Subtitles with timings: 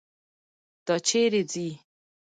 [0.85, 1.67] دا چیرې ځي.